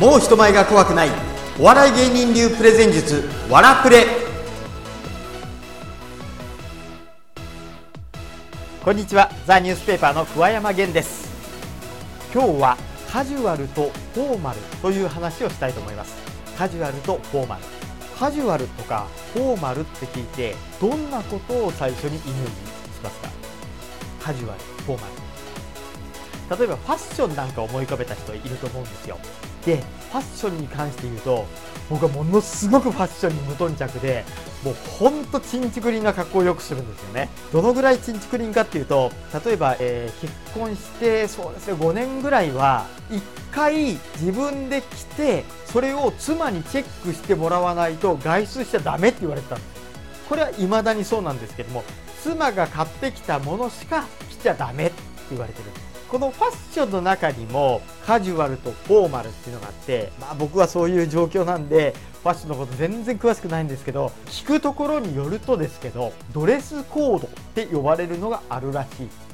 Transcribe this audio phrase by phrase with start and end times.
[0.00, 1.10] もう人前が怖くない。
[1.58, 4.06] お笑い芸人流プレゼン術わらプレ。
[8.82, 9.30] こんにちは。
[9.46, 11.28] ザニュースペーパーの桑山源です。
[12.32, 12.78] 今日は
[13.12, 16.16] カジュアルとフォーマルという話をしたいと思います。
[16.56, 17.62] カジュアルとフォーマル。
[18.18, 22.50] カジュアルとかフォーマルって聞いてどんなことを最初にイメージ
[22.96, 23.28] しますか？
[24.22, 25.06] カジュアルフォーマ
[26.56, 26.58] ル。
[26.58, 29.18] 例えばファッションなんか思い浮かべた人いると思うんですよ。
[29.64, 29.76] で
[30.10, 31.46] ファッションに関して言うと
[31.88, 34.24] 僕はものすごくファッションに無頓着で
[34.64, 37.30] もうほんとチンチクリンな格好をよくするんですよね。
[37.52, 39.10] どのぐらいチンチクリンかっていうと
[39.44, 43.20] 例えば、えー、結婚してそうですね5年ぐらいは1
[43.50, 49.80] 回自分で着てそれを妻にチェックしてもらわないと外出しちゃダメって言われてたんです
[50.28, 51.82] これは未だにそうなんですけども
[52.22, 55.70] 妻が買ってきたものしか着ちゃダメって言われてる。
[55.70, 61.94] んですこのファッションの中にもカジュアルとフォーマルっていうのがあって、まあ、僕はそういう状況なんで
[62.24, 69.29] ファッションのこと全然詳しくないんですけど聞くところによるとですけどドレスコードって呼ばれるのがあるらしい。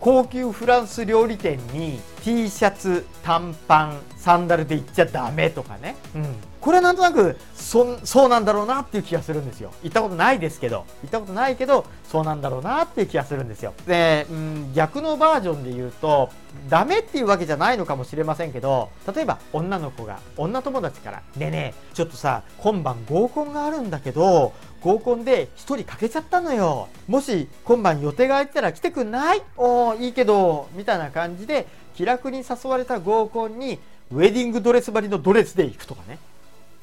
[0.00, 6.26] 高級フランス料理店に T シャツ短パンサンダルで行っちゃダメとかね、うん、
[6.60, 9.72] これはなんとなくそそうなんだろうなっていう気がするんですよ。
[9.84, 10.84] 行ったことないですけど。
[11.02, 13.72] 行ったことないけどそうなんだろうなっていう気がするんですよ。
[13.86, 16.30] で、うん、逆のバージョンで言うと
[16.68, 24.52] ダメっていうわけじゃないのかもしれませんけど例えば女の子が女友達から「ねえねえちょっとさ今晩合コンがあるんだけど
[24.86, 26.88] 合コンで1人欠けちゃったのよ。
[27.08, 29.42] もし今晩予定が空いたら来てくんない？
[29.56, 33.80] おーいいけどみたいな感じで気楽に誘われた合コンに
[34.12, 36.18] ウェディングドレス張りのドレスで行くとかね。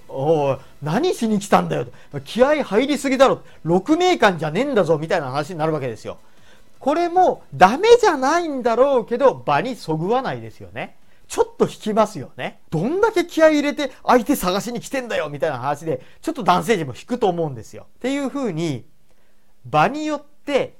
[0.09, 1.88] お何しに来たんだよ
[2.24, 3.42] 気合入りすぎだろ。
[3.66, 6.18] 6名間じゃねえんだぞみたいな話になるわけですよ。
[6.80, 10.97] これもダメじゃないんだろうけど場にそぐわないですよね。
[11.28, 12.61] ちょっと引きますよね。
[12.69, 17.88] どんだけ気合い入れて相手探しに来てんだよみたいな話で、ちょっと男性陣も引くと思うんですよ。
[17.97, 18.85] っていう風に、
[19.66, 20.78] 場によって、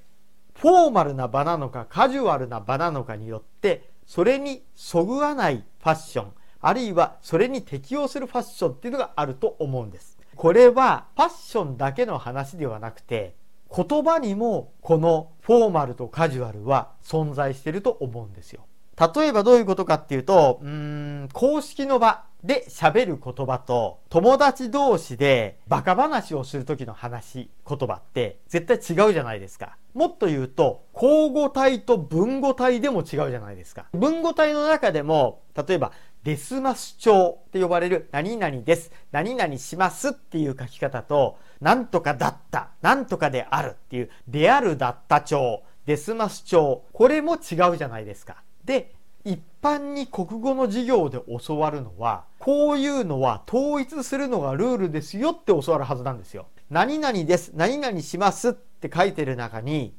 [0.55, 10.17] フォーマルな場なのかカジュアルな場なのかによって、それにそぐわないファッション、あるいはそれに適応するファッションっていうのがあると思うんです。
[10.35, 13.35] これはファッションだけの話ではなくて、
[13.75, 18.65] 言葉にもこのフォーマルとカジュアルは存在してると思うんですよ。
[18.99, 29.77] 例えばどういうことかっていうと、うん、公式の場で喋る言葉と、友達同士でバカ話をする時の話、言葉って絶対違うじゃないですか。
[29.93, 33.85] もっと言うと、交互体と文語体でも違うじゃないですか。
[33.93, 35.91] 文語体の中でも、例えば、
[36.23, 48.43] デスマス調って呼ばれる何々です、何々しますっていう書き方と、なんとかだった、なんとかであるっていう、であるだった調、デスマス調、これも違うじゃないですか。
[48.66, 48.94] で
[49.25, 56.47] 一般に国語の授業で教わるのはこういうのは統一するのがルールですよって教わるはずなんですよ。
[56.69, 59.94] 何々です何々しますって書いてる中に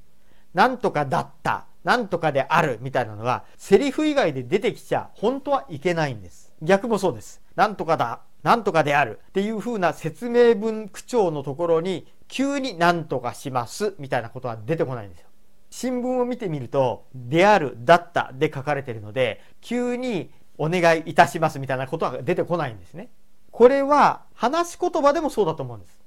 [0.52, 6.52] なんとかだったなんとかであるみたいなのがセリフ以外で出てきちゃ本当はいけないんです。
[6.62, 7.40] 逆もそうです。
[7.56, 15.28] なんとかだなんとかであるっていう風な説明文口調のところに急になんとかしますみたいなことは出てこないんですよ。
[15.76, 23.10] 新聞を見てみると、である、だったで書かれているので、急にお願いいたしますみたいなことは出てこないんですね。
[23.50, 25.98] これは話し言葉でもそうだと思うんです。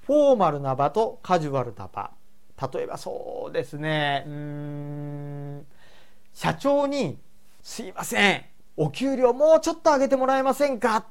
[0.00, 2.10] フォーマルな場とカジュアルな場。
[2.74, 5.66] 例えばそうですね、うん、
[6.34, 7.20] 社長に、
[7.62, 8.44] すいません、
[8.76, 10.96] お給料もうちょっと上げてもらえませんか？
[10.96, 11.04] っ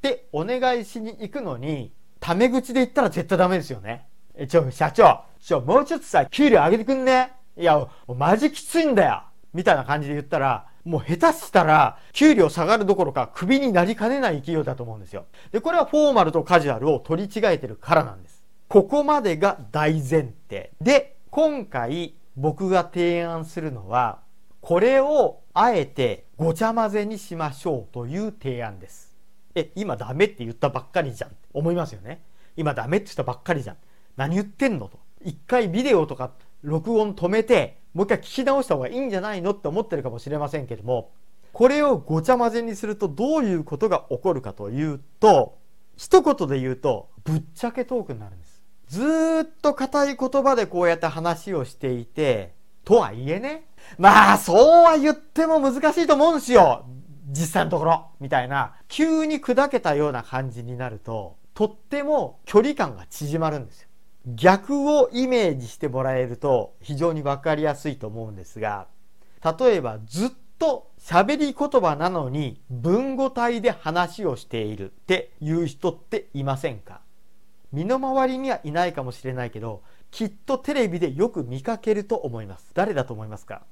[0.00, 4.06] てお願いしに行くのに、タメ口で言ったら絶対ダメですよね。
[4.48, 7.32] ちょ、社長、ちょ、もうちょっとさ、給料上げてくんね？
[7.56, 15.26] いや、マジきついんだよみたいな感じで言ったら、もう下手したら、給料下がるどころか、クビになりかねない勢いだと思うんですよ。
[15.50, 18.44] で、これはフォーマルとカジュアルを取り違えてるからなんです。
[18.68, 20.70] ここまでが大前提。
[20.80, 24.20] で、今回僕が提案するのは、
[24.60, 29.14] これをあえてごちゃ混ぜにしましょうという提案です。
[29.56, 31.30] え、今ダメって言ったばっかりじゃん。
[31.52, 32.22] 思いますよね。
[32.56, 33.76] 今ダメって言ったばっかりじゃん。
[34.16, 35.01] 何言ってんのと。
[35.24, 36.30] 一回ビデオとか
[36.62, 41.12] 録音止めて、もう一回聞き直した方がいいんじゃないのって思ってるかもしれませんけども、
[41.52, 45.58] これをごちゃ混ぜにするとどういうことが起こるかというと、
[45.96, 48.62] 一言で言うと、ぶっちゃけトークになるんです。
[48.88, 49.02] ず
[49.44, 52.54] っと硬い言葉でこうやって話をしていて、
[52.84, 53.66] とはいえね、
[53.98, 56.86] まあそうは言っても難しいと思うんですよ。
[57.28, 58.06] 実際のところ。
[58.20, 63.88] みたいな、急に砕けたような感じになると、とっても距離感が縮まるんですよ。
[64.26, 68.86] 逆をイメージしてもらえると非常に分かりやすいと思うんですが
[69.44, 77.00] 例えばずっと喋り言葉なのに文語体で話をしているっていう人っていませんか？
[77.72, 79.82] 身の回りにはいないかもしれないけど
[80.12, 82.70] きっとテレビでよく見かけると思います。
[82.74, 83.62] 誰だと思いますか？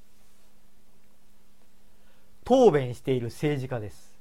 [2.45, 4.19] 答弁している政治家です。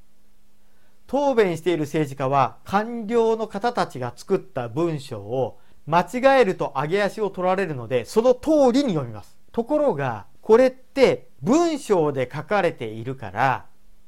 [1.08, 5.58] 答弁している政治家は官僚の方たちが作った文章を
[5.90, 9.36] 間違えると上げ足を取られるのでその通りに読みます。
[9.52, 13.66] ところがこれって文章で書かれているから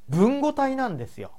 [0.08, 1.32] 文語体なんですよ。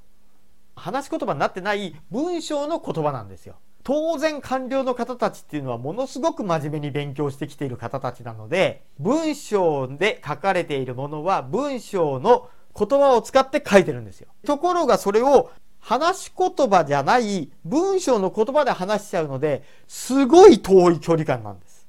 [0.76, 3.56] 話し言葉になってない文章の言葉なんですよ。
[3.84, 14.28] 当然官僚の方たちっていうのはものすごく真面目に勉強してきている方たちなので文章で書かれているものは文章の言葉を使って書いてるんですよ。
[14.44, 15.50] ところがそれを
[15.84, 21.86] 話し言葉じゃない文章の言葉で話しちゃうので、すごい遠い距離感なんです。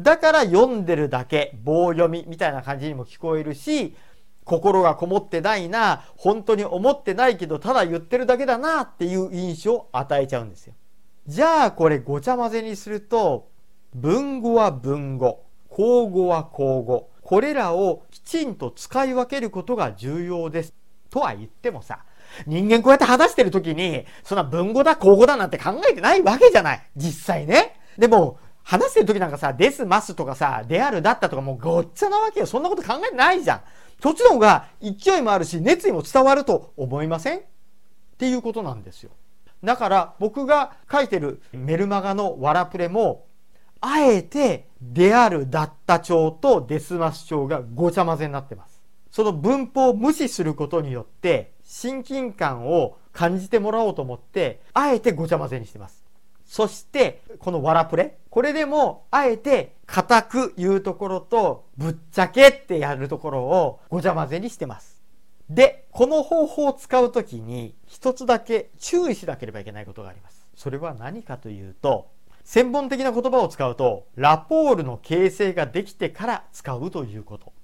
[0.00, 3.96] だから読んでるだけ、棒読みみたいな感じにも聞こえるし、
[4.44, 10.74] 心がこもってないな、本当に思ってないけど、ただ言ってるだけだなっていう印象を与えちゃうんですよ。
[11.26, 13.48] じゃあこれごちゃ混ぜにすると、
[13.92, 20.74] 文語は文語、口語は口語、これらをきちんと使い分けることが重要です。
[21.10, 22.04] とは言ってもさ、
[22.46, 26.82] 人間こうやって話してる時に、そんな文語だ、口語だなんて考えてないわけじゃない。
[26.96, 27.80] 実際ね。
[27.98, 32.46] でも、話してる時なんかさ、ですますとかさ、であるだったとかもうごっちゃなわけよ。
[32.46, 33.60] そんなこと考えてないじゃん。
[34.02, 37.38] そっちの方が勢いもあるし、熱意も伝わると思いません？
[37.38, 37.42] っ
[38.18, 39.10] ていうことなんですよ。
[39.62, 43.26] だから僕が書いてるメルマガのワラプレも
[43.80, 48.75] あえてであるだった帳とデスマス帳がごちゃ混ぜになってます。
[49.16, 56.04] その文法を無視することによって親近感を感じてもらおうと思ってあえてごちゃ混ぜにしてます。
[56.44, 65.00] そしてこのワラプレこれでもあえて固く言うところとぶっちゃけってやるところをごちゃ混ぜにしてます。
[65.48, 70.46] で、この方法を使うときに一つだけ注意しなければいけないことがあります。
[70.54, 72.10] それは何かというと
[72.44, 77.55] 専門的な言葉を使うとラポールの形成ができてから使うということ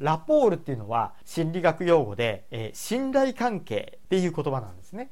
[0.00, 5.10] ラポールっていうのは心理学用語で、えー、信頼関係っていう言葉なんですね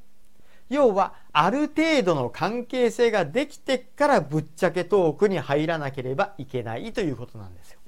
[0.69, 7.79] 要はある程度の関係性ができてからぶっちゃけトークに入らなければいけないということなんですよ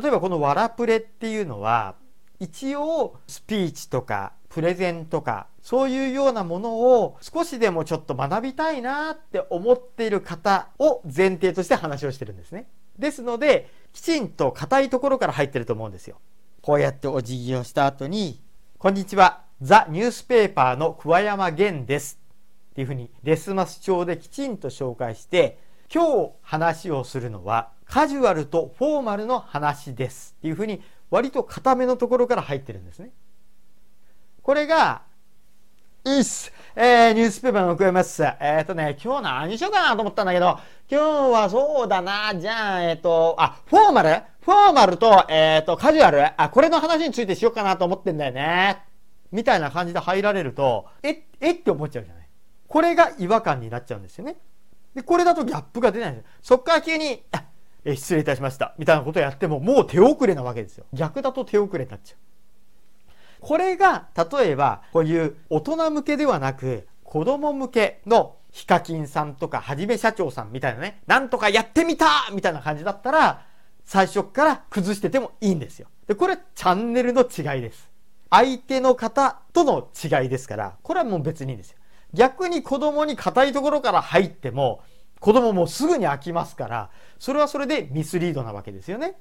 [0.00, 1.96] 例えばこのワラプレっていうのは
[2.38, 12.66] 一応スピーチとかプレゼンとかそういうようなものを少しでもちょっと学びたいなって思っている方を前提として話をしてるんですね。
[12.98, 16.18] ですのできちんと硬いところから入ってると思うんですよ。
[16.62, 18.42] こうやってお辞儀をした後に
[18.78, 22.18] 「こんにちはザ・ニュースペーパーの桑山源です」
[22.72, 25.58] っていうふうにデスマス帳できちんと紹介して
[25.92, 33.10] 今日話をするのはカジュアルとフォーマルの話ですっていうふうに割と固めのところから入ってるんですね。
[34.42, 35.02] これが、
[36.04, 36.52] いっす。
[36.74, 38.22] えー、ニュースペーパーの送ります。
[38.22, 40.58] えっ、ー、とね、今日何しようかなと思ったんだけど、
[40.90, 44.22] 今日はそうだな、じゃあ、えっ、ー、と、あ、フォーマル？
[44.50, 48.82] フォーマルと、えっ、ー、と、カジュアルあ、これの話についてしようかなと思ってんだよね。
[49.30, 52.28] みたいな感じで入られると、え、えって思っちゃうじゃない。
[52.66, 54.38] これが違和感になっちゃうんですよね。
[54.92, 57.44] で、これだとギャップが出ないんですよそっから急に、あ
[57.84, 58.74] え失礼いたしました。
[58.76, 60.84] みたいなことをやっても、もう手遅れなわけですよ。
[60.92, 62.18] 逆だと手遅れになっちゃう。
[63.38, 73.46] これが例えばこういう大人向けではなく子供向けのヒカキンさんとかはじめ社長さんみたいなねなんとかやってみたみたいな感じだったら
[73.90, 75.88] 最初から崩しててもいいんですよ。
[76.06, 77.90] でこれチャンネルの違いです。
[78.30, 81.78] 相手の方との違いですからこれはもう別にいいんですよ。
[82.14, 84.84] 逆に子供に硬いところから入っても
[85.18, 89.16] 子供もすぐに飽きますからそれはそれでミスリードなわけですよね。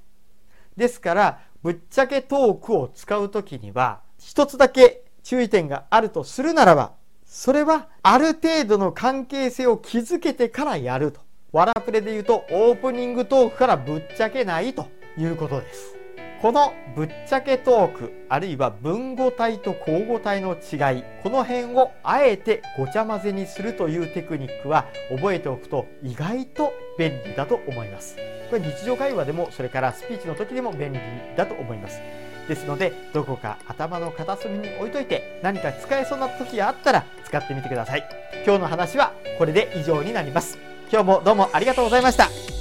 [0.77, 6.93] ですからぶっちゃけトークを使う時には一つだけ注意点があるとするならば、
[7.25, 11.21] それはある程度の関係性を築けてからやると。
[11.51, 14.87] ワラプレで言うとオープニングトークからぶっちゃけないと
[15.17, 15.95] いうことです。
[16.43, 28.15] このぶっちゃけトークあるいは文語体と口語体の違いこの辺をあえてごちゃ混ぜにするというテクニックは覚えておくと意外と便利だと思います。
[28.51, 30.99] これ日常会話でもそれからスピーチの時でも便利
[31.35, 31.99] だと思います。
[32.47, 38.07] ですのでどこか頭の片隅に置いといて何か使えそうな時があったら使ってみてください。
[38.45, 40.68] 今日の話はこれで以上になります。
[40.91, 42.58] 今日もどうもありがとうございました。